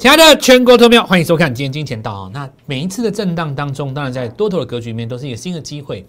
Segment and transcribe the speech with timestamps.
[0.00, 2.30] 亲爱的全国投票，欢迎收看今天金钱道啊。
[2.32, 6.06] 那每一次的震荡当中，当然在多头的格局里面都是一个新的机会，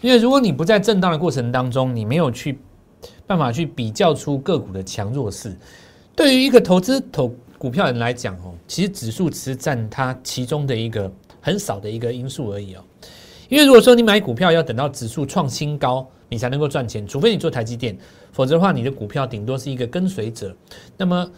[0.00, 2.58] 因为如果你不在震荡的过程当中，你没有去
[3.26, 5.54] 办法去比较出个股的强弱势，
[6.16, 12.82] 对于一个投资投股票人来讲哦，其实指数只是占它其中的一个很少的一个因素而已哦。
[13.50, 17.94] 因为如果说你买股票要等到指数创新高，你才能够赚钱，除非你做台积电，
[18.32, 20.56] 否则的话，你的股票顶多是一个跟随者。
[20.96, 21.30] 那么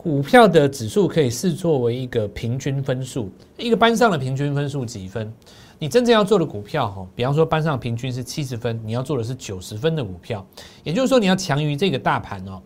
[0.00, 5.30] 股票的指数可以视作为一个平均分数，一个班上的平均分数几分？
[5.76, 10.46] 你真正要做的股票，哈，比方说班上平均是七十分，你要做的是九十分的股票，
[10.84, 12.62] 也就是说你要强于这个大盘哦。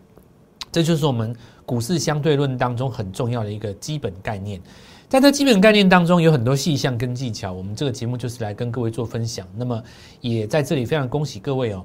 [0.71, 4.61] 这就是我们股市相对论当中很重要的一个基本概念。
[5.09, 9.47] 在这基本概念当中，有很多细项跟技巧，我们这个节目就是来跟各位做分享。
[9.55, 9.81] 那么
[10.21, 11.83] 也在这里非常恭喜各位哦，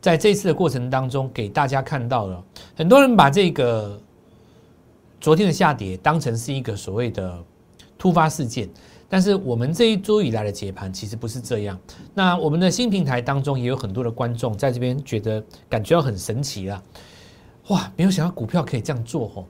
[0.00, 2.42] 在这次的过程当中，给大家看到了
[2.74, 4.00] 很多人把这个。
[5.26, 7.44] 昨天的下跌当成是一个所谓的
[7.98, 8.68] 突发事件，
[9.08, 11.76] 但是我们这一周以来的解盘其实不是这样。
[12.14, 16.80] 那我们的新平台当中也有很多的观众在这边觉得感觉到很神奇了，
[17.70, 17.92] 哇！
[17.96, 19.44] 没有想到股票可以这样做哦。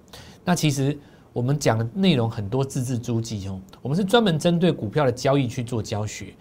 [0.46, 0.98] 那其实
[1.34, 6.32] 我们讲的内容很多字字珠玑哦，我们是专门针对股票的交易去做教学，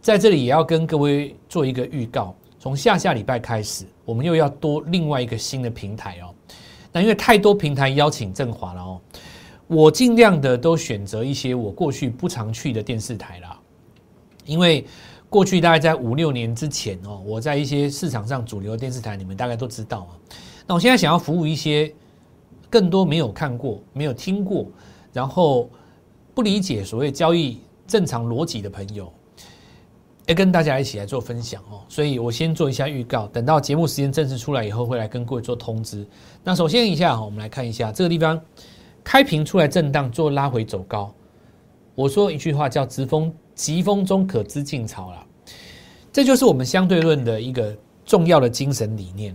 [0.00, 6.32] 在这里也要跟各位做一个预告，从下下礼拜开始，我们又要多另外一个新的平台哦。
[6.96, 8.98] 那因为太多平台邀请振华了哦，
[9.66, 13.60] 我尽量的都选择一些我过去不常去的电视台啦。
[14.46, 14.82] 因为
[15.28, 20.16] 过去大概在五六年之前哦，我在一些市场上主流的电视台，你们大概都知道啊。
[20.66, 21.92] 那我现在想要服务一些
[22.70, 24.64] 更多没有看过、没有听过，
[25.12, 25.68] 然后
[26.34, 29.12] 不理解所谓交易正常逻辑的朋友。
[30.26, 36.04] 要跟大家一起来做分享哦，所以我先做一下预告，等到节目时间正式出来以后，会来跟各位做通知。
[36.42, 38.40] 那首先一下，我们来看一下这个地方
[39.04, 41.14] 开平出来震荡，做拉回走高。
[41.94, 45.24] 我说一句话叫“疾风疾风中可知劲草”啦，
[46.12, 49.34] 这就是我们相对论的一个重要的精神理念。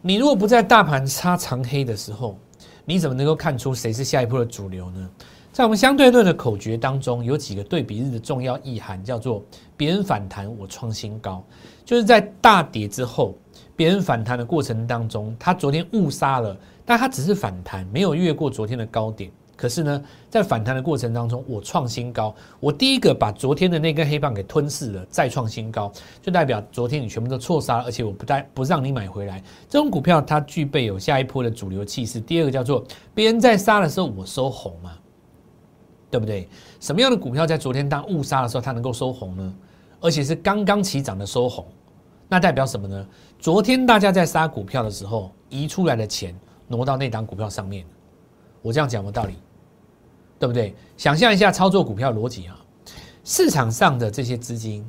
[0.00, 2.38] 你如果不在大盘插长黑的时候，
[2.84, 5.10] 你怎么能够看出谁是下一步的主流呢？
[5.58, 9.42] 在我们相对论的口诀当中，有几个对比日的重要意涵，叫做
[9.76, 11.44] 别人反弹，我创新高。
[11.84, 13.34] 就是在大跌之后，
[13.74, 19.32] 别人反弹的过程当中，他昨天误杀了，但他只是反弹，没有越过昨天的高点。
[19.56, 25.92] 可是呢，在反弹的过程当中，我创新高，我第一个把昨天的那根黑棒给吞噬了，再创新高，
[26.22, 29.42] 就代表昨天你全部都错杀了，而且我不带不让你买回来。
[29.68, 32.20] 这种股票它具备有下一波的主流气势。
[32.20, 34.92] 第二个叫做别人在杀的时候，我收红嘛。
[36.10, 36.48] 对不对？
[36.80, 39.54] 什么样的股票在昨天当误杀的时候，它能够收红呢？
[40.00, 41.66] 而且是刚刚起涨的收红，
[42.28, 43.06] 那代表什么呢？
[43.38, 46.34] 昨天大家在杀股票的时候，移出来的钱
[46.66, 47.84] 挪到那档股票上面，
[48.62, 49.34] 我这样讲有道理，
[50.38, 50.74] 对不对？
[50.96, 52.58] 想象一下操作股票逻辑啊，
[53.24, 54.88] 市场上的这些资金，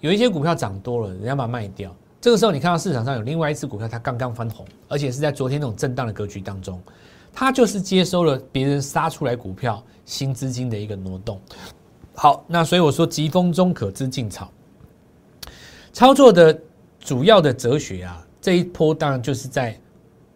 [0.00, 6.82] 有一些股票涨多了，人家把它卖掉，这个时候你看到市场上有另外一只股票，它刚刚翻红，而且是在昨天那种震荡的格局当中。
[7.32, 11.40] 它就是接收了别人杀出来股票新资金的一个挪动。
[12.14, 14.50] 好，那所以我说疾风中可知劲草。
[15.92, 16.60] 操作的
[16.98, 19.78] 主要的哲学啊，这一波当然就是在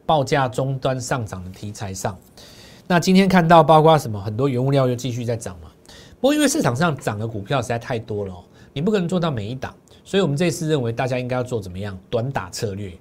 [0.06, 2.16] 报价终端上涨的题材上。
[2.86, 5.70] 那今天看到包括什么，很多原物料又继续在涨嘛。
[6.20, 8.34] 不过因为市场上涨的股票实在太多了，
[8.72, 9.74] 你不可能做到每一档，
[10.04, 12.92] 所以我们这次认为大家应该要做怎么样短打策略，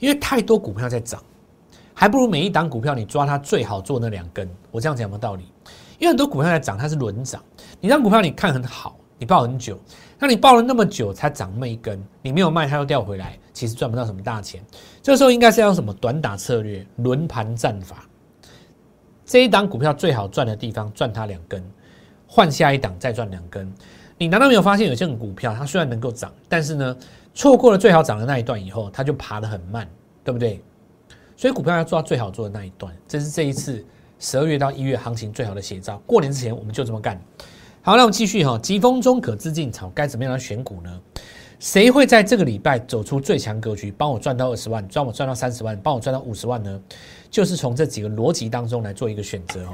[0.00, 1.22] 因为太多股票在涨。
[1.98, 5.50] 还不如每一档股票你抓它最好做那两根，我这样讲有没有道理？
[5.98, 7.42] 因为很多股票在涨，它是轮涨。
[7.80, 9.80] 你让股票你看很好，你抱很久，
[10.18, 14.62] 那你抱了那么久才涨那么一根，你没有卖它又掉回来，其实赚不到什么大钱。
[15.02, 18.06] 这时候应该是要什么短打策略、轮盘战法。
[19.24, 21.64] 这一档股票最好赚的地方赚它两根，
[22.26, 23.72] 换下一档再赚两根。
[24.18, 26.94] 你难道没有发现有些股票它虽然能够涨，但是呢
[27.32, 29.88] 错过了最好涨的那一段以后，它就爬得很慢，
[30.22, 30.62] 对不对？
[31.36, 33.84] 所以股票要做到最好做的那一段，这是这一次
[34.18, 36.00] 十二月到一月行情最好的写照。
[36.06, 37.20] 过年之前我们就这么干。
[37.82, 41.00] 好，那我们继续哈，疾风中可知劲草，该怎么样来选股呢？
[41.58, 46.80] 谁会在这个礼拜走出最强格局，帮我赚到二十万，帮我赚到三十万，帮我赚到五十万呢？
[47.30, 49.72] 就是从这几个逻辑当中来做一个选择哦。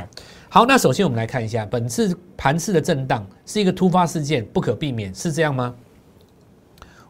[0.49, 5.75] 好，那首先我们来看一下，本次盘次的震荡是一个突发事件，不可避免，是这样吗？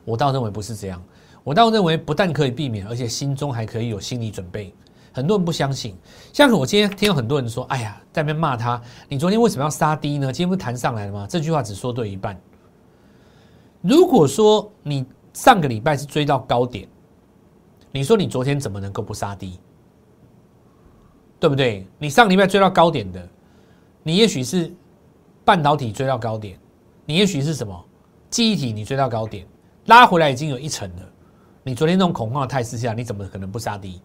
[0.05, 1.03] 我倒认为不是这样。
[1.45, 4.73] 我倒认为，不但可以避免，而且心中还可以有心理准备。
[5.13, 5.95] 很多人不相信，
[6.33, 10.33] 像我今天听到很多人说：“哎呀，在那边骂他，你昨天为什么要杀低呢？
[10.33, 12.41] 今天不是弹上来了吗？”这句话只说对一半。
[13.83, 15.05] 如果说你
[15.35, 16.89] 上个礼拜是追到高点，
[17.91, 19.59] 你说你昨天怎么能够不杀低？
[21.39, 21.87] 对不对？
[21.99, 23.29] 你上礼拜追到高点的，
[24.03, 24.73] 你也许是
[25.45, 26.59] 半导体追到高点，
[27.05, 27.85] 你也许是什么
[28.31, 29.47] 记忆体你追到高点，
[29.87, 31.12] 拉回来已经有一层了。
[31.65, 34.01] 你昨天那种恐慌的态势下，你怎么可能不杀低？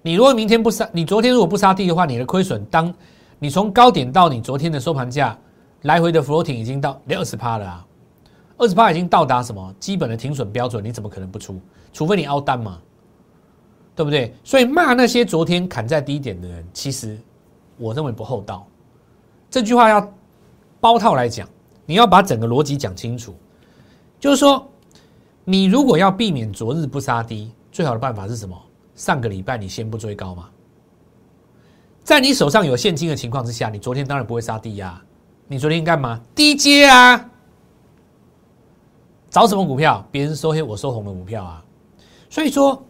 [0.00, 2.92] 你如果明天不杀，你昨天如果不杀低的话，你的亏损，当
[3.38, 5.38] 你从高点到你昨天的收盘价
[5.82, 7.86] 来回的 floating 已经到二十趴了啊，
[8.56, 10.82] 二十趴已经到达什么基本的停损标准？
[10.82, 11.60] 你怎么可能不出？
[11.92, 12.78] 除非你凹单嘛，
[13.94, 14.34] 对不对？
[14.42, 17.18] 所以骂那些昨天砍在低点的人，其实
[17.76, 18.66] 我认为不厚道。
[19.50, 20.12] 这句话要
[20.80, 21.46] 包套来讲，
[21.84, 23.34] 你要把整个逻辑讲清楚，
[24.18, 24.66] 就是说。
[25.44, 28.56] 你如果要避免昨日不杀低，最好的办法是什么？
[28.94, 30.48] 上个礼拜你先不追高嘛，
[32.04, 35.02] 在你手上有现金的情况之下，你昨天当然不会杀低呀。
[35.48, 36.20] 你昨天干嘛？
[36.34, 37.30] 低接啊？
[39.30, 40.06] 找什么股票？
[40.10, 41.64] 别人收黑，我收红的股票啊。
[42.28, 42.84] 所以说，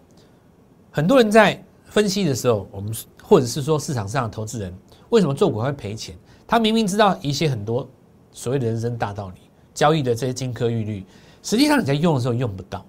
[0.91, 4.77] 很多人在分析的时候，我们或者是说市场上的投资人，
[5.11, 6.17] 为什么做股会赔钱？
[6.47, 7.89] 他明明知道一些很多
[8.33, 9.41] 所谓的人生大道理，
[9.73, 11.07] 交易的这些金科玉律。
[11.43, 12.85] 实际上你在用的时候用不到。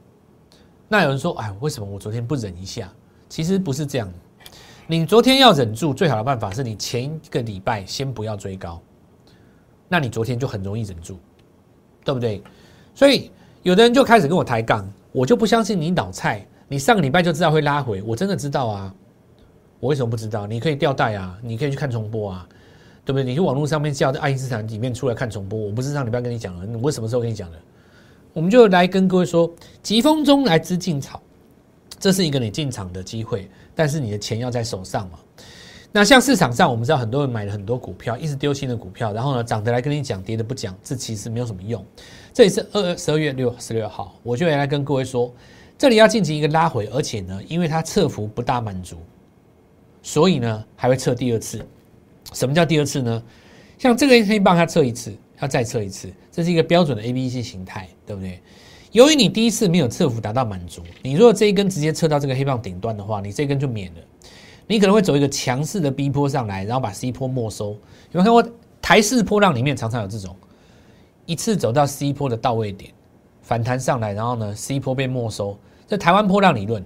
[0.88, 2.91] 那有人说：“哎，为什么我昨天不忍一下？”
[3.27, 4.07] 其实不是这样。
[4.85, 8.79] 你昨天要忍住，最好的办法是你前一个礼拜先不要追高，
[9.88, 11.17] 那你昨天就很容易忍住，
[12.03, 12.44] 对不对？
[12.94, 13.31] 所以
[13.63, 16.45] 有的人就开始跟我抬杠，我就不相信你脑菜。
[16.67, 18.94] 你上个礼拜就知道会拉回，我真的知道啊。
[19.79, 20.45] 我为什么不知道？
[20.45, 22.47] 你可以吊带啊，你可以去看重播啊，
[23.03, 23.23] 对不对？
[23.23, 26.79] 你去网络上面叫爱因斯坦里面出来看重播，我不是上礼拜跟你讲了？
[26.79, 27.57] 我什么时候跟你讲的？
[28.33, 29.50] 我们就来跟各位说，
[29.83, 31.21] 疾风中来之劲草，
[32.00, 35.19] 这是一个你进场的机会，但是你的钱要在手上嘛。
[35.91, 41.85] 那像市场上，我们知道很多人买了很多股票，一直丢新的股票，然后呢涨的来跟你讲，跌的不讲，这其实没有什么用。
[42.33, 45.31] 这里是二十二月六十六号，我就来跟各位说，
[45.77, 48.97] 这里要进行一个拉回，而且呢，因为它测幅不大满足，
[50.01, 51.63] 所以呢还会测第二次。
[52.33, 53.21] 什么叫第二次呢？
[53.77, 55.15] 像这个黑棒，它测一次。
[55.43, 58.41] 要再测一次，这是一个标准的 A B C 形态，对不对？
[58.91, 64.01] 由于你第一次没有测幅达到满足，你如果这一根直接测到这个黑棒顶端的话，你这根就免了。
[64.65, 67.71] 你可能会走一个强势的 B 波上来，然后把 C 波没收。
[67.71, 67.77] 有
[68.11, 68.43] 没有看过
[68.81, 70.35] 台式波浪里面常常有这种
[71.25, 72.91] 一次走到 C 波的到位点，
[73.41, 75.57] 反弹上来，然后呢 C 波被没收？
[75.87, 76.81] 这台湾波浪理论，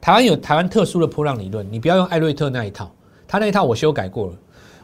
[0.00, 2.92] 台湾有台湾特殊的波浪理论，你不要用艾瑞特那一套，
[3.26, 4.38] 他那一套我修改过了。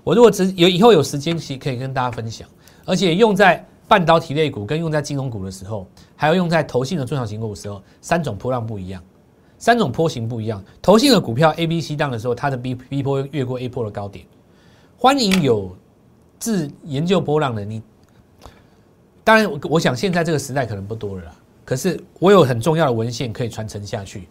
[0.04, 2.48] 我如果只有以后有时间，其可以跟大家分享。
[2.88, 5.86] 而且用在半导体类股跟用在金融股的时候，
[6.16, 9.02] 还要用在投信的中小型股的时候，三种波浪不一样，
[9.58, 10.64] 三种波形不一样。
[10.80, 14.24] 投信的股票 A、B、C 档的时候，它的 B、B 波越过 A 波的高点。
[14.96, 15.76] 欢迎有
[16.38, 17.82] 自研究波浪的你。
[19.22, 21.30] 当然，我想现在这个时代可能不多了，
[21.66, 24.26] 可是我有很重要的文献可以传承下去。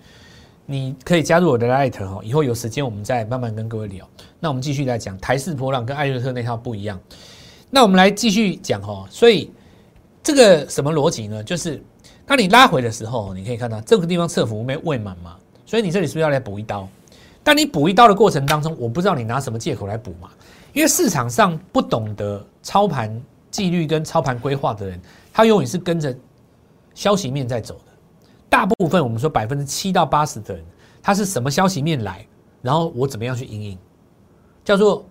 [0.65, 4.09] 你可以加入我的 Light 哈，以后有时间我们再慢慢跟各位聊。
[4.39, 6.99] 那我们继续来讲台式波浪跟艾瑞特那套不一样。
[7.69, 9.51] 那我们来继续讲哦，所以
[10.23, 11.43] 这个什么逻辑呢？
[11.43, 11.83] 就是
[12.25, 15.35] 当你拉回的时候，你可以看到这个地方侧幅没未满嘛，
[15.65, 16.87] 所以你这里是不是要来补一刀？
[17.43, 20.29] 但你补一刀的过程当中，我不知道你拿什么借口来补嘛？
[20.73, 24.99] 因为市场上不懂得操盘纪律跟操盘规划的人，
[25.33, 26.15] 他永远是跟着
[26.93, 27.91] 消息面在走的。
[28.49, 30.63] 大部分我们说百分之七到八十的人，
[31.01, 32.25] 他是什么消息面来，
[32.61, 33.77] 然后我怎么样去应应？
[34.63, 35.05] 叫做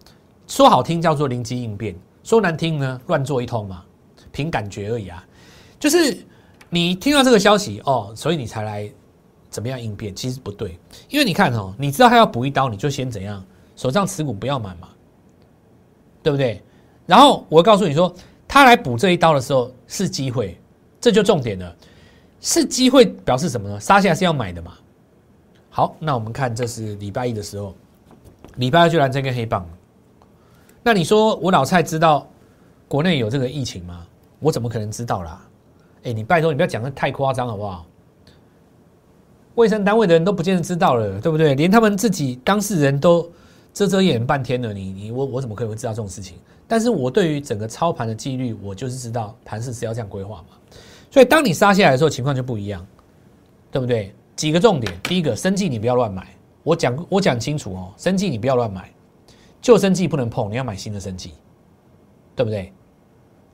[0.46, 1.94] 说好听叫做灵机应变。
[2.26, 3.84] 说难听呢，乱做一通嘛，
[4.32, 5.24] 凭感觉而已啊。
[5.78, 6.18] 就是
[6.68, 8.90] 你听到这个消息哦，所以你才来
[9.48, 10.12] 怎么样应变？
[10.12, 10.76] 其实不对，
[11.08, 13.40] 因为你看哦，你知道他要补一刀，你就先怎样，
[13.76, 14.88] 手上持股不要满嘛，
[16.20, 16.60] 对不对？
[17.06, 18.12] 然后我告诉你说，
[18.48, 20.58] 他来补这一刀的时候是机会，
[21.00, 21.76] 这就重点了。
[22.40, 23.78] 是机会表示什么呢？
[23.78, 24.72] 杀下是要买的嘛。
[25.70, 27.72] 好，那我们看这是礼拜一的时候，
[28.56, 29.64] 礼拜二就来这根黑棒。
[30.86, 32.24] 那你说我老蔡知道
[32.86, 34.06] 国内有这个疫情吗？
[34.38, 35.44] 我怎么可能知道啦？
[36.04, 37.84] 哎，你拜托你不要讲的太夸张好不好？
[39.56, 41.56] 卫生单位的人都不见得知道了，对不对？
[41.56, 43.28] 连他们自己当事人都
[43.74, 46.38] 遮遮掩半天了，你你我我怎么可能会知道这种事情？
[46.68, 50.56] 但是我对于整个操盘的纪律，我就是知道盘势是要这样规划嘛。
[51.10, 52.86] 所以当你杀下来的时候，情况就不一样，
[53.72, 54.14] 对不对？
[54.36, 56.28] 几个重点，第一个，生计你不要乱买，
[56.62, 58.88] 我讲我讲清楚哦，生计你不要乱买。
[59.66, 61.34] 旧生计不能碰，你要买新的生计，
[62.36, 62.72] 对不对？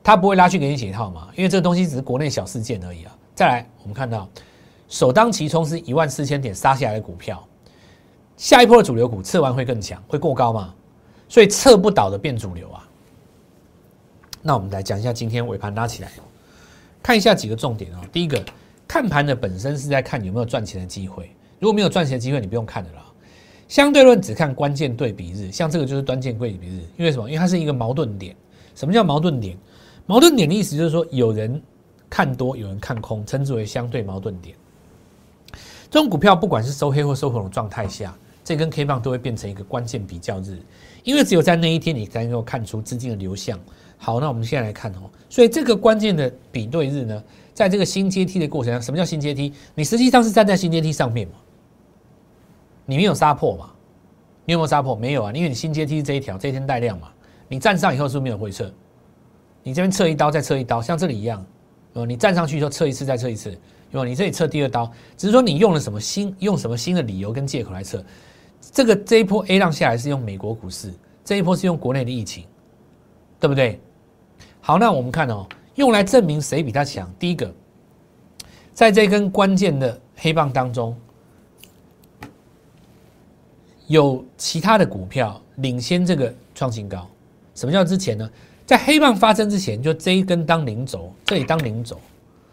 [0.05, 1.29] 他不会拉去给你解套嘛？
[1.35, 3.17] 因为这个东西只是国内小事件而已啊。
[3.35, 4.29] 再来，我们看到
[4.91, 7.43] 首当其冲是一万四千点杀下来的股票，
[8.37, 10.75] 下一波的主流股测完会更强，会过高吗？
[11.31, 12.87] 所以测不倒的变主流啊。
[14.43, 16.13] 那我们来讲一下今天尾盘拉起来，
[17.03, 18.01] 看一下几个重点哦。
[18.13, 18.45] 第一个，
[18.87, 23.03] 看盘的本身是在看有没有赚钱的机会，如果没有赚钱的机会，你不用看的啦。
[23.73, 27.27] 相对论只看关键对比日，像这个就是关键对比日，因为什么？
[27.27, 28.37] 因为它是一个矛盾点。
[28.75, 29.57] 什么叫矛盾点？
[30.05, 31.59] 矛盾点的意思就是说，有人
[32.11, 34.55] 看多，有人看空，称之为相对矛盾点。
[35.91, 38.15] 这种股票不管是收黑或收红的状态下，
[38.45, 40.59] 这根 K 棒都会变成一个关键比较日，
[41.03, 43.59] 因为只有在那一天你才能够看出资金的流向。
[43.97, 47.25] 好，那我们现在来看哦，所以这个关键的比对日呢，
[47.55, 49.51] 在这个新阶梯的过程中，什么叫新阶梯？
[49.75, 51.37] 你实际上是站在新阶梯上面嘛？
[52.93, 53.71] 你没有杀破嘛？
[54.45, 54.95] 你有没有杀破？
[54.95, 57.09] 没有啊，因为你新阶梯这一条，这一天带量嘛，
[57.49, 58.71] 你站上以后是不是没有回撤？
[59.63, 61.43] 你这边测一刀，再测一刀，像这里一样，
[61.95, 63.59] 哦，你站上去以后测一次，再测一次。
[63.93, 68.05] 有你这里测第二刀，只是说你用了什么新用什么新的理由跟借口来测。
[68.61, 70.93] 这个这一波 A 浪下来是用美国股市，
[71.25, 72.45] 这一波是用国内的疫情，
[73.41, 73.81] 对不对？
[74.61, 75.47] 好，那我们看哦，
[75.77, 77.11] 用来证明谁比他强。
[77.19, 77.51] 第一个，
[78.75, 80.97] 在这根关键的黑棒当中，
[83.93, 87.07] 有其他的股票领先这个创新高。
[87.55, 88.31] 什么叫之前呢？
[88.65, 92.01] 在黑棒发生之前，就这一根当零轴，这里当零轴。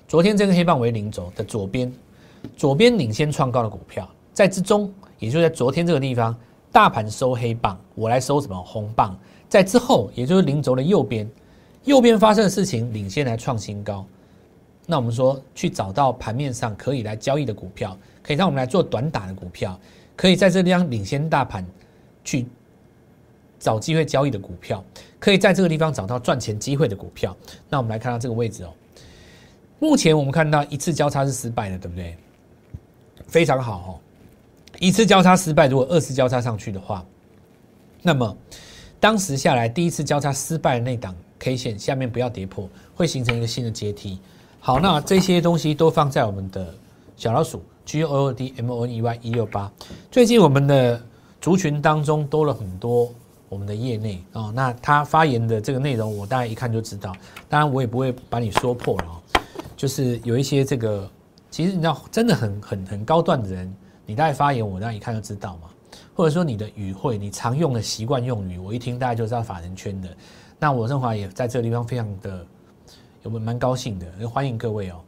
[0.05, 1.89] 昨天这根黑棒为零轴的左边，
[2.57, 6.35] 左边领先创高的股票在之中，也就在昨天这个地方，
[6.73, 9.17] 大盘收黑棒，我来收什么红棒？
[9.47, 11.25] 在之后，也就是零轴的右边，
[11.85, 14.05] 右边发生的事情领先来创新高。
[14.85, 19.79] 那我们说去找到盘面上可以来交易的股票，可以让我们来做短打的股票，
[20.19, 21.65] 可以在这地方领先大盘
[22.25, 22.45] 去
[23.57, 24.83] 找机会交易的股票，
[25.17, 27.33] 可以在这个地方找到赚钱机会的股票。
[27.69, 28.73] 那我们来看到这个位置哦。
[29.79, 32.17] 目前我们看到一次交叉是失败的，对不对？
[33.27, 33.89] 非常好哦，
[34.77, 37.05] 一次交叉失败，如果二次交叉上去的话，
[38.01, 38.37] 那么
[38.99, 44.19] 当时下来第一次交叉失败的那档 K 线下面不要跌破，会形成一个新的阶梯。
[44.59, 46.75] 好，那这些东西都放在我们的
[47.15, 49.71] 小老鼠 G O O D M O N E Y 一六八。
[50.11, 51.01] 最近我们的
[51.41, 53.11] 族群当中多了很多
[53.49, 57.11] 我们的业内啊，那他发言的这个内容，我大概一看就知道。
[57.49, 59.41] 当然我也不会把你说破了哦。
[59.75, 61.09] 就是有一些这个，
[61.49, 65.69] 其实你知道，真的很很很高段的人，你大概发言，我大概一看就知道嘛。
[66.13, 70.09] 或者说你的语汇，你常用的习惯用语，我一听大家就知道法人圈的。
[70.59, 72.45] 那我振华也在这个地方非常的
[73.23, 75.01] 有蛮高兴的，欢迎各位哦。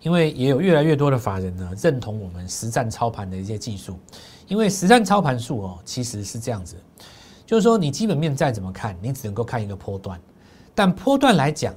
[0.00, 3.98] 因为也有越来越多的法人呢认同我们实战操盘的一些技术。
[4.46, 6.76] 因为实战操盘术哦，其实是这样子，
[7.44, 10.18] 就是说你基本面再怎么看，你只能够看一个波段，
[10.74, 11.74] 但波段来讲。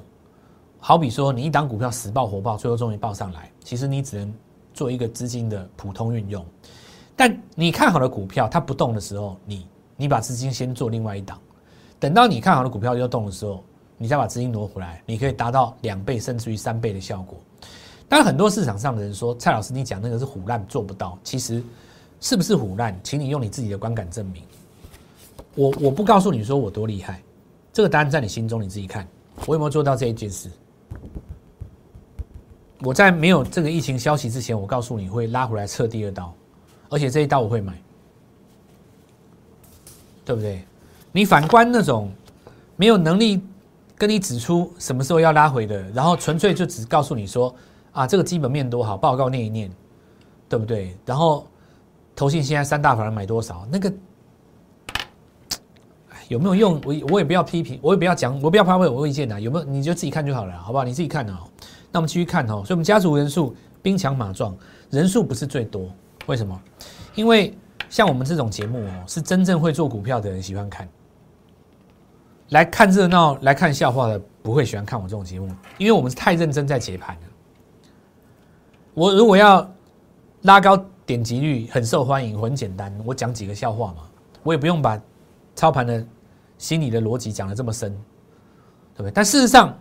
[0.84, 4.34] 好比说，你一档股票死爆活爆，最后终于爆上来，其实你只能
[4.74, 6.44] 做一个资金的普通运用。
[7.16, 11.40] 但你看好的股票它不动的时候，你你把资金先做另外一档，
[12.00, 13.64] 等到你看好的股票要动的时候，
[13.96, 17.38] 你再把资金挪回来，你可以达到两倍甚至于三倍的效果。
[18.12, 21.18] 当然，很多市场上的人说蔡老师你讲那个是虎烂，做不到。
[21.24, 21.64] 其实
[22.20, 24.44] 是不是虎烂，请你用你自己的观感证明。
[25.56, 27.24] 我我不告诉你说我多厉害，
[27.72, 29.08] 这个答案在你心中，你自己看
[29.46, 30.52] 我有没有做到这一件事。
[32.82, 36.34] 我在没有这个疫情消息之前，我告诉你会拉回来测第二刀，
[36.90, 37.82] 而且这一刀我会买，
[40.26, 40.62] 对不对？
[41.14, 42.12] 你反观那种
[42.76, 43.42] 没有能力
[43.98, 47.56] 跟你指出什么时候要拉回的，然后纯粹就只告诉你说
[47.92, 49.72] 啊，这个基本面多好，报告念一念，
[50.48, 50.96] 对不对？
[51.06, 51.46] 然后
[52.16, 53.92] 投信现在三大法人买多少，那个
[56.30, 56.82] 有没有用？
[56.86, 60.84] 我我也不要批评，我也不要讲，我不要发表我意见的，有没有你就自己看就好了，好不好？
[60.84, 61.38] 你自己看哦。
[61.92, 64.56] 那我们继续看哦，所以我们家族人数兵强马壮，
[64.90, 65.90] 人数不是最多，
[66.28, 66.58] 为什么？
[67.16, 67.54] 因为
[67.90, 70.88] 像我们这种节目哦，是真正会做股票的人喜欢看，
[72.52, 77.22] 来看热闹、来看笑话的不会喜欢看我这种节目，因为我们是太认真在解盘了。
[78.94, 79.70] 我如果要
[80.42, 84.04] 拉高点击率，很受欢迎，很简单，我讲几个笑话嘛，
[84.44, 85.00] 我也不用把
[85.56, 86.06] 操盘的
[86.58, 87.92] 心理的逻辑讲的这么深，
[88.96, 89.12] 对不对？
[89.12, 89.78] 但事实上。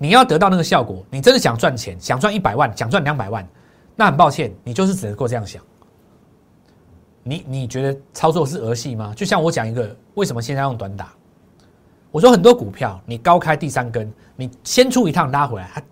[0.00, 3.44] 你要得到那个效果，你真的想赚钱，想赚一百万，想赚两百万，
[3.96, 5.60] 那很抱歉，你就是只能够这样想。
[7.24, 9.12] 你你觉得操作是儿戏吗？
[9.16, 11.12] 就像我讲一个，为什么现在用短打？
[12.12, 15.82] 我说很多股票，你高开第三根，你先出一趟拉回来，它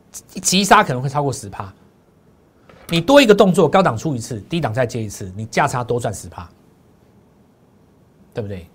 [0.40, 1.74] 急杀可能会超过十趴。
[2.88, 6.48] 你多一个动作，高档出一次，低档再接一次，你价差多赚十趴，
[8.32, 8.66] 对不对？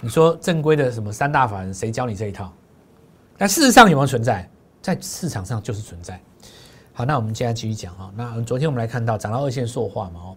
[0.00, 2.52] 你说正规的什么三大法人，谁教你这一套？
[3.36, 4.48] 但事实上有没有存在？
[4.80, 6.20] 在市场上就是存在。
[6.92, 8.10] 好，那我们接下来继续讲哈。
[8.16, 10.36] 那昨天我们来看到涨到二线塑化嘛哦。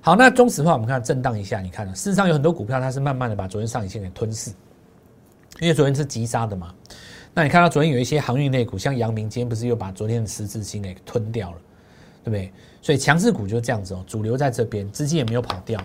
[0.00, 4.52] 好，那中石化我们看震荡一下，你看，事实上有很多股票它是慢慢的把昨天上影线给吞噬，
[5.60, 6.72] 因为昨天是急杀的嘛。
[7.34, 11.56] 那你看到昨天有一些航运类股，像阳明，今天不是又把昨天的十字星给吞掉了，
[12.26, 12.52] 对不对？
[12.82, 15.80] 所以强势股就是这样子哦，主流在这边，资金也没有跑掉。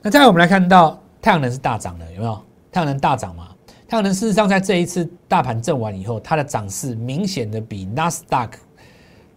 [0.00, 2.42] 那再来我们来看到太阳能是大涨的，有没有？
[2.72, 3.48] 太阳能大涨嘛？
[3.86, 8.58] 太阳能事实上在这一次大盘震完以后，它的涨势明显的比纳斯达克、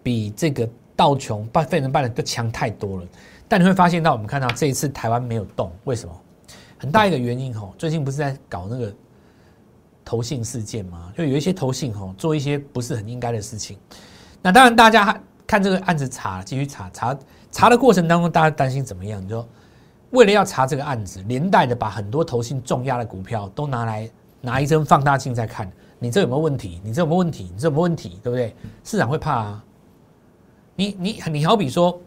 [0.01, 3.07] 比这个道琼、半费城半的都强太多了。
[3.49, 6.21] 但你会发现到，我们看到这一次台湾没有动，为什么？
[6.77, 8.93] 很大一个原因吼，最近不是在搞那个
[10.05, 11.11] 投信事件吗？
[11.17, 13.77] 就有一些投信吼做一些不是很应该的事情。
[14.41, 17.17] 那当然，大家看这个案子查，继续查查
[17.49, 19.19] 查的过程当中，大家担心怎么样？
[19.19, 19.43] 你说
[20.11, 24.07] 为了要查这个案子，连带的把很多投信重压的股票都拿来
[24.41, 26.79] 拿一针放大镜在看，你这有没有问题？
[26.83, 27.49] 你这有没有问题？
[27.51, 28.19] 你这有没有问题？
[28.21, 28.55] 对不对？
[28.83, 29.63] 市场会怕啊。
[30.75, 31.99] 你你你好比说，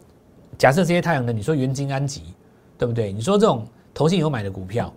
[0.57, 2.33] 假设这些太阳能，你说元晶安吉，
[2.77, 3.11] 对不对？
[3.11, 3.67] 你说这种。
[3.95, 4.91] 投信有买的股票，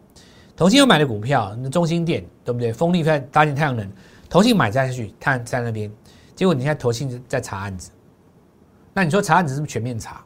[0.56, 2.72] 投信有买的股票，那中心店对不对？
[2.72, 3.86] 风力在搭建太阳能，
[4.30, 5.92] 投信买下去，看在那边，
[6.34, 7.90] 结果你现在投信在查案子，
[8.96, 10.24] 那你说查案子是不是全面查，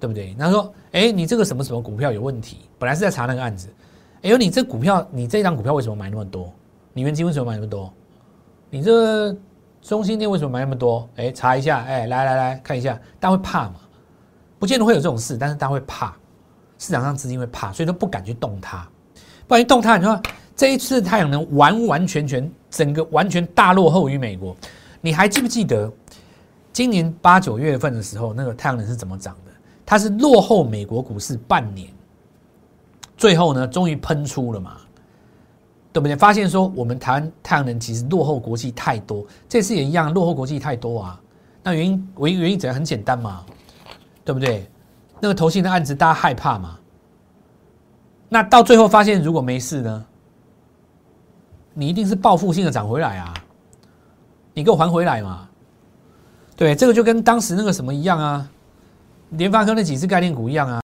[0.00, 0.34] 对不对？
[0.38, 3.68] 他说，哎，你这个什么什么股票有问题，本来是在查那个案子，
[4.22, 6.50] 哎呦，你这股票，你这张股票为什么买那么多？
[6.94, 7.92] 你元金为什么买那么多？
[8.70, 9.36] 你这
[9.82, 11.06] 中心店为什么买那么多？
[11.16, 13.74] 哎，查一下，哎，来来来看一下，大家会怕嘛？
[14.58, 16.16] 不见得会有这种事，但是大家会怕。
[16.78, 18.88] 市场上资金会怕，所以都不敢去动它。
[19.46, 20.18] 不然动它，你说
[20.56, 24.56] 这一次太阳能完完全全整个完全大落后于美国。
[25.02, 25.92] 你还记不记得
[26.78, 29.50] 今年八九月份的时候，那个太阳能是怎么涨的？
[29.84, 31.88] 它是落后美国股市半年，
[33.16, 34.76] 最后呢，终于喷出了嘛，
[35.92, 36.14] 对不对？
[36.14, 41.20] 发现说我们台湾太阳能其实落后国际太多，这次也一样落后国际太多啊。
[41.64, 42.74] 那原因唯一原因怎样？
[42.76, 43.44] 很简单嘛，
[44.24, 44.70] 对不对？
[45.18, 46.78] 那个投信的案子，大家害怕嘛？
[48.28, 50.06] 那到最后发现，如果没事呢？
[51.74, 53.34] 你一定是报复性的涨回来啊！
[54.54, 55.48] 你给我还回来嘛？
[56.58, 58.50] 对，这个就跟当时那个什么一样啊，
[59.30, 60.82] 联发科那几只概念股一样啊，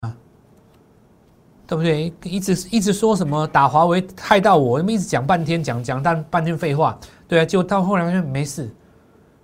[1.67, 2.13] 对不对？
[2.23, 6.97] 一直一直说什么打华为害到我，那么一直讲半天，讲讲但半天废话，
[7.27, 8.73] 对啊，就到后来就没事，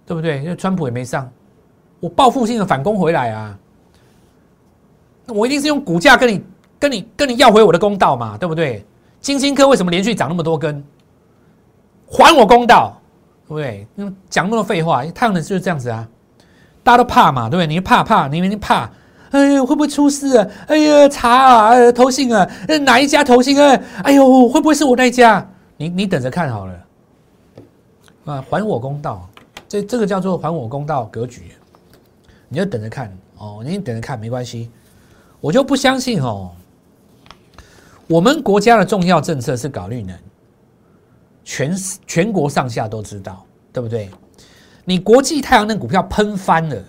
[0.06, 0.38] 对不对？
[0.38, 1.28] 因为川普也没上，
[1.98, 3.58] 我报复性的反攻回来啊！
[5.26, 6.44] 我一定是用股价跟你、
[6.78, 8.86] 跟你、跟你要回我的公道嘛，对不对？
[9.20, 10.80] 金星科为什么连续涨那么多根？
[12.06, 12.96] 还我公道，
[13.48, 13.86] 对不对？
[14.28, 16.08] 讲那么多废话，太阳能就是这样子啊，
[16.90, 17.68] 大家都怕嘛，对不对？
[17.68, 18.90] 你怕怕，你明明怕，
[19.30, 20.46] 哎呀，会不会出事啊？
[20.66, 22.44] 哎呀，查啊，投信啊，
[22.84, 23.80] 哪一家投信啊？
[24.02, 25.48] 哎呦，会不会是我那一家？
[25.76, 26.74] 你你等着看好了，
[28.24, 29.28] 啊，还我公道，
[29.68, 31.52] 这这个叫做还我公道格局，
[32.48, 34.68] 你就等着看哦，你等着看没关系。
[35.40, 36.50] 我就不相信哦，
[38.08, 40.18] 我们国家的重要政策是搞绿能，
[41.44, 41.72] 全
[42.04, 44.10] 全国上下都知道，对不对？
[44.90, 46.84] 你国际太阳能股票喷翻了，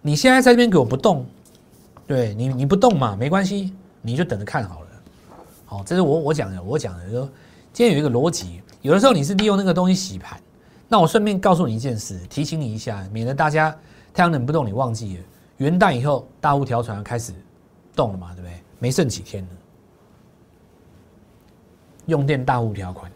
[0.00, 1.26] 你现在在这边给我不动，
[2.06, 4.86] 对你你不动嘛，没关系，你就等着看好了。
[5.64, 7.28] 好，这是我我讲的，我讲的说，
[7.72, 10.40] 今天有一个逻辑，有的时候你是利用那个东西洗盘，
[10.86, 13.76] 那我顺便告诉你一件事，提醒你一下，免得大家
[14.14, 15.24] 太阳能不动，你忘记了
[15.56, 17.32] 元旦以后大雾条船开始。
[17.96, 18.54] 动了嘛，对不对？
[18.78, 19.50] 没剩几天了，
[22.06, 23.10] 用电大户条款。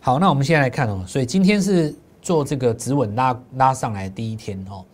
[0.00, 1.94] 好，那我们现在来看哦，所以今天是
[2.28, 4.84] 做这个止稳拉拉上来第一天哦。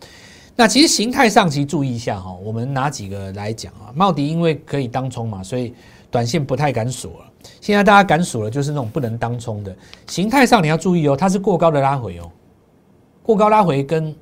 [0.54, 3.90] 那其实形态上其实注意一下哈，我们拿几个来讲啊。
[3.92, 5.74] 茂迪因为可以当冲嘛，所以
[6.12, 7.32] 短线不太敢锁了。
[7.60, 9.76] 现在大家敢锁了，就是那种不能当冲的。
[10.06, 12.30] 形态上你要注意哦，它是过高的拉回哦，
[13.20, 14.14] 过高拉回跟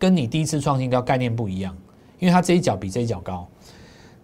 [0.00, 1.76] 跟你第一次创新高概念不一样，
[2.18, 3.46] 因为它这一脚比这一脚高。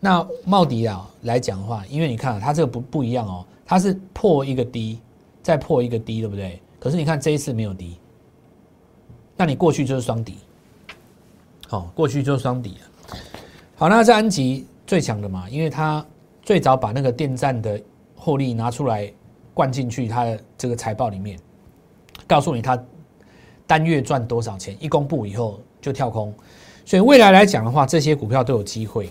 [0.00, 4.98] 那茂迪啊来讲的话，因为你看啊它这个不不一样哦，它是破一个低，
[5.40, 6.60] 再破一个低，对不对？
[6.80, 7.96] 可是你看这一次没有低，
[9.38, 10.38] 那你过去就是双底，
[11.68, 13.16] 好，过去就是双底了。
[13.76, 16.04] 好，那这安吉最强的嘛，因为它
[16.42, 17.80] 最早把那个电站的
[18.16, 19.10] 获利拿出来
[19.54, 21.38] 灌进去它的这个财报里面，
[22.26, 22.76] 告诉你它
[23.64, 26.34] 单月赚多少钱，一公布以后就跳空，
[26.84, 29.08] 所以未来来讲的话，这些股票都有机会。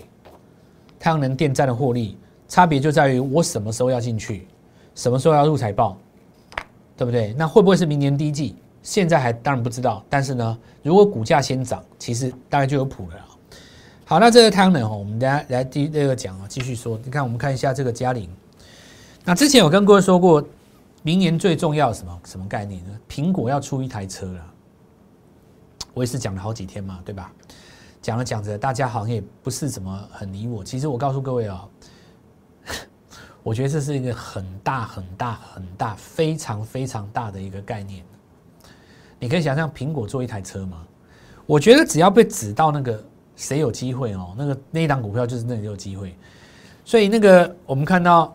[1.00, 4.46] 太阳能电站的获利差别就在于我什么时候要进去，
[4.94, 5.96] 什么时候要入财报，
[6.98, 7.32] 对不对？
[7.38, 8.54] 那会不会是明年第一季？
[8.88, 10.02] 现在还当然不知道。
[10.08, 13.16] 但是呢，如果股价先涨，其实大概就有谱了。
[14.06, 16.98] 好，那这个太阳能哦，我们大家来第第二个讲啊，继续说。
[17.04, 18.30] 你看，我们看一下这个嘉陵。
[19.26, 20.42] 那之前有跟各位说过，
[21.02, 22.98] 明年最重要什么什么概念呢？
[23.06, 24.40] 苹果要出一台车了。
[25.92, 27.30] 我也是讲了好几天嘛，对吧？
[28.00, 30.64] 讲着讲着，大家好像也不是怎么很理我。
[30.64, 31.68] 其实我告诉各位啊，
[33.42, 38.02] 我觉得这是一个很大很大很大、非常非常大的一个概念。
[39.18, 40.86] 你可以想象苹果做一台车吗？
[41.46, 43.02] 我觉得只要被指到那个
[43.36, 46.14] 谁有机会哦，那个那一档股票就是那里有机会。
[46.84, 48.34] 所以那个我们看到，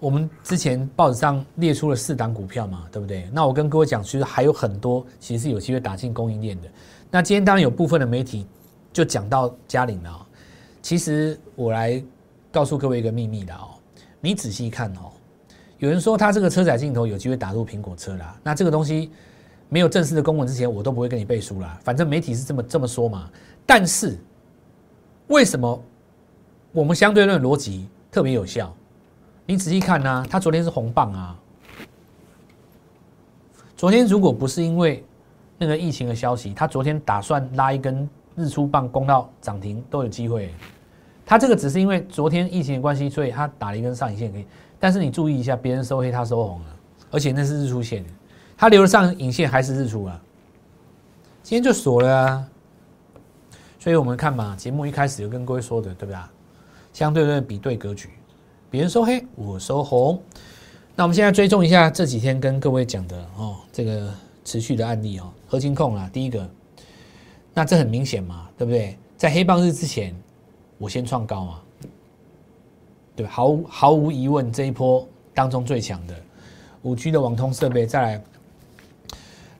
[0.00, 3.28] 我们之前报纸上列出了四档股票嘛，对不对？
[3.32, 6.68] 那我跟各位讲，其实还有很多其实是有机会打进供应链的。
[7.10, 8.46] 那今天当然有部分的媒体
[8.92, 10.26] 就讲到嘉玲了。
[10.80, 12.02] 其实我来
[12.50, 13.70] 告诉各位一个秘密的哦，
[14.20, 15.12] 你仔细看哦，
[15.78, 18.36] 有人说他这个车载镜头有机会打入苹果车啦。
[18.42, 19.10] 那这个东西
[19.72, 21.80] 没有正式的公文之前，我都不会跟你背书啦。
[21.82, 23.30] 反正媒体是这么这么说嘛。
[23.64, 24.18] 但是
[25.28, 25.82] 为什么
[26.72, 28.70] 我们相对论逻辑特别有效？
[29.46, 31.38] 你仔细看呢，它昨天是红棒啊。
[33.74, 35.02] 昨天如果不是因为
[35.56, 38.06] 那个疫情的消息，他昨天打算拉一根。
[38.34, 40.54] 日出棒攻到涨停都有机会，
[41.26, 44.46] 它这个只是因为昨天疫情的关系，所以它打了一根上影线可以。
[44.80, 46.66] 但是你注意一下，别人收黑，它收红了，
[47.10, 48.02] 而且那是日出线，
[48.62, 50.22] 它留了上影线还是日出啊？
[51.42, 52.48] 今天就锁了啊！
[53.80, 56.20] 所以我们看嘛，节目一开始有跟各位说的，对不对？
[56.92, 58.10] 相对论比对格局，
[58.70, 60.22] 别人收黑，我收红。
[60.94, 66.48] 那我们现在追踪一下这几天跟各位讲的哦，这个持续的案例哦，核心控啊，第一个。
[67.52, 68.96] 那这很明显嘛，对不对？
[69.16, 70.14] 在黑棒日之前，
[70.78, 71.60] 我先创高嘛，
[73.16, 76.14] 对毫毫无疑问，这一波当中最强的
[76.82, 78.24] 五 G 的网通设备，再来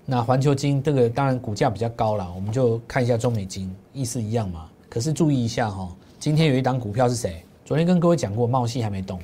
[0.04, 4.68] 那环球金这个当然股价比较高了，我们就看一下中美金，意思一样嘛。
[4.88, 5.88] 可是注意一下哈，
[6.18, 7.44] 今天有一档股票是谁？
[7.64, 9.20] 昨天跟各位讲过，茂系还没动，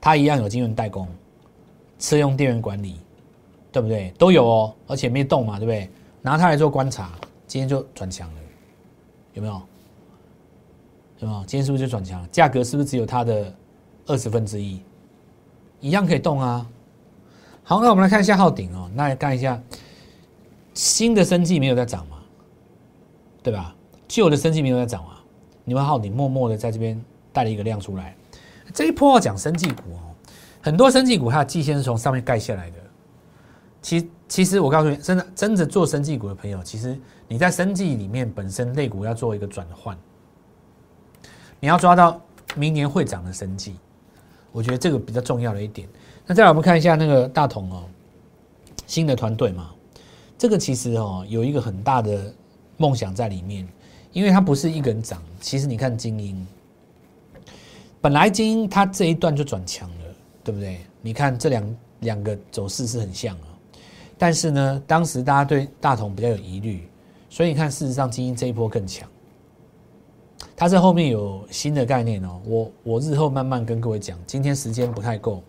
[0.00, 1.06] 它一样有金圆代工、
[1.98, 2.96] 车用电源管理，
[3.70, 4.12] 对不对？
[4.18, 5.88] 都有哦，而且没动嘛，对不对？
[6.20, 7.12] 拿它来做观察。
[7.46, 8.40] 今天就转强了，
[9.34, 9.62] 有没有？
[11.20, 11.40] 有没有？
[11.46, 12.28] 今天是不是就转强了？
[12.32, 13.54] 价格是不是只有它的
[14.06, 14.82] 二十分之一？
[15.80, 16.66] 一样可以动啊。
[17.64, 19.60] 好，那我们来看一下昊鼎哦，那来看一下
[20.74, 22.18] 新的生计没有在涨嘛，
[23.42, 23.74] 对吧？
[24.06, 25.12] 旧的生计没有在涨嘛？
[25.64, 28.14] 你们昊鼎默默的在这边带了一个量出来。
[28.72, 30.14] 这一波要讲生计股哦，
[30.60, 32.76] 很多生计股它的季线是从上面盖下来的。
[33.80, 36.96] 其其实我告诉你，真的真的做生计股的朋友，其实。
[37.26, 39.96] 你在生计里面本身类股要做一个转换，
[41.58, 42.20] 你要抓到
[42.54, 43.76] 明年会涨的生计，
[44.52, 45.88] 我觉得这个比较重要的一点。
[46.26, 47.84] 那再来我们看一下那个大同哦，
[48.86, 49.70] 新的团队嘛，
[50.38, 52.32] 这个其实哦有一个很大的
[52.76, 53.68] 梦想在里面，
[54.12, 55.22] 因为它不是一个人涨。
[55.40, 56.46] 其实你看精英，
[58.00, 60.04] 本来精英它这一段就转强了，
[60.42, 60.80] 对不对？
[61.02, 63.48] 你看这两两个走势是很像啊，
[64.16, 66.88] 但是呢，当时大家对大同比较有疑虑。
[67.28, 69.08] 所以你看，事实上，精英这一波更强。
[70.54, 74.16] 它这后面有新的概念哦，我我日后慢慢跟各位讲。
[74.24, 75.42] 今天时间不太够。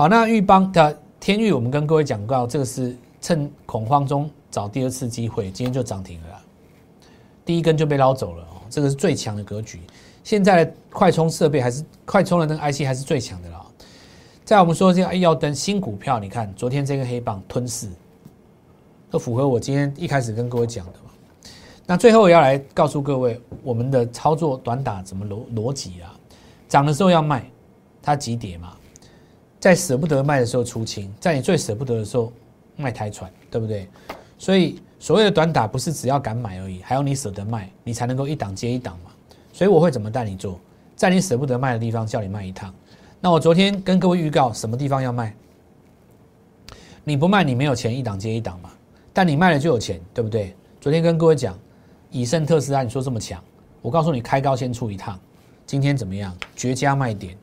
[0.00, 6.28] 好，那玉邦的天域，我们跟各位讲过，这个是趁恐慌中找第二次机会，今天就涨停了。
[7.44, 9.78] 第一根就被捞走了哦，这个是最强的格局。
[10.24, 13.66] 现在的快充设备还是快充的那个 IC 还是最强的了。
[14.42, 17.86] 在我们说这个 A 耀灯新股票，你看昨天这个黑棒吞噬。
[19.10, 21.10] 都符合我今天一开始跟各位讲的嘛？
[21.84, 26.16] 那最后要来告诉各位，我们的操作短打怎么逻逻辑啊？
[26.70, 27.44] 涨的时候要卖，
[28.00, 28.72] 它急跌嘛，
[29.60, 32.32] 在舍不得卖的时候出清，在你最舍不得的时候
[32.76, 33.86] 卖台船，对不对？
[34.38, 39.10] 所以所谓的短打不是只要敢买而已，还要你舍得卖，你才能够一档接一档嘛。
[39.52, 40.58] 所以我会怎么带你做？
[40.96, 42.74] 在你舍不得卖的地方叫你卖一趟。
[43.20, 45.34] 那我昨天跟各位预告什么地方要卖？
[47.04, 48.70] 你不卖，你没有钱一档接一档嘛。
[49.12, 50.54] 但你卖了就有钱，对不对？
[50.80, 51.58] 昨天跟各位讲，
[52.10, 53.42] 以盛特斯拉，你说这么强，
[53.82, 55.20] 我告诉你，开高先出一趟。
[55.66, 56.34] 今天怎么样？
[56.56, 57.36] 绝佳卖点。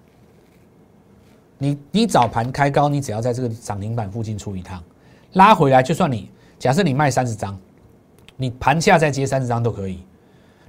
[1.57, 4.81] 你你早盘开高，你只要在这个涨停板附近出一趟，
[5.33, 7.57] 拉回来，就算你假设你卖三十张，
[8.35, 9.99] 你盘下再接三十张都可以。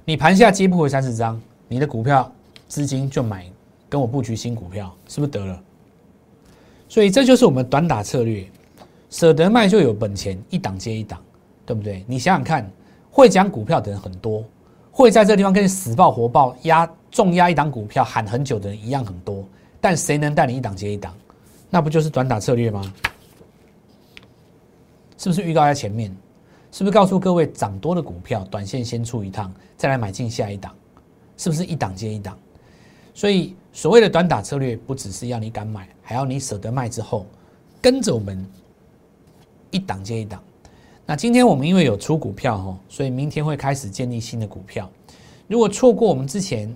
[0.05, 2.31] 你盘下接不回三十张，你的股票
[2.67, 3.45] 资金就买
[3.87, 5.61] 跟我布局新股票，是不是得了？
[6.87, 8.45] 所以这就是我们短打策略。
[9.11, 11.19] 舍得卖就有本钱，一档接一档，
[11.65, 12.03] 对不对？
[12.07, 12.69] 你想想看，
[13.09, 14.43] 会讲股票的人很多，
[14.91, 19.43] 会在这地方跟你死抱活抱压重压一档股票喊很久的人一样很多，
[19.81, 21.15] 但谁能带你一档接一档？
[21.69, 22.81] 那不就是短打策略吗？
[25.17, 26.15] 是不是预告在前面？
[26.71, 30.75] 是不是告诉各位涨多的股票，短线先出一趟，再来买进下一档？
[31.37, 32.37] 是不是一档接一档？
[33.13, 37.25] 所以所谓的短打策略，不只是要你敢买，还要你舍得卖之后，
[37.81, 38.45] 跟着我们。
[39.71, 40.41] 一档接一档，
[41.05, 44.89] 那今天我们因为有出股票哈，所以明天会开始建立新的股票。
[45.47, 46.75] 如果错过我们之前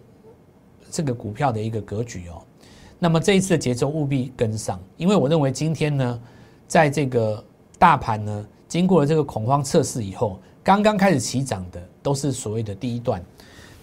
[0.91, 2.43] 这个股票的一个格局哦，
[3.03, 6.21] 那么这一次的节奏务必跟上，因为我认为今天呢，
[6.69, 7.43] 在这个
[7.77, 13.21] 大盘呢经过了这个恐慌测试以后，刚刚开始起涨的都是所谓的第一段，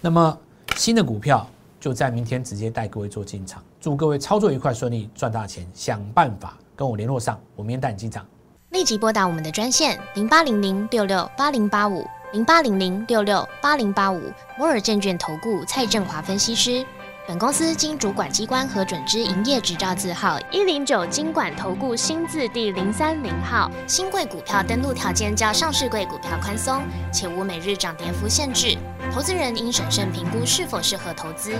[0.01, 0.35] 那么
[0.75, 1.47] 新的股票
[1.79, 3.63] 就在明天直接带各位做进场。
[3.79, 5.67] 祝各位操作愉快顺利，赚大钱！
[5.71, 8.25] 想办法跟我联络上，我明天带你进场。
[8.71, 12.03] 立即拨打我们的专线零八零零六六八零八五
[12.33, 14.19] 零八零零六六八零八五
[14.57, 16.83] 摩尔证券投顾蔡振华分析师。
[17.27, 23.69] 本公司经主管机关核准之营业执照字号一零九金管投顾新字第零三零号。
[23.87, 26.81] 新贵股票登录条件较上市贵股票宽松，
[27.13, 28.75] 且无每日涨跌幅限制。
[29.13, 31.53] 投资人应审慎评估是否适合投资。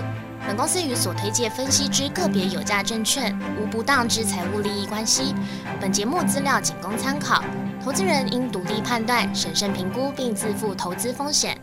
[0.44, 5.32] 本公司与所推介分析之个别有价证券无不当之财务利益关系。
[5.80, 7.44] 本节目资料仅供参考，
[7.82, 11.56] 投资人应独立判断、审慎评估并自负投资风险。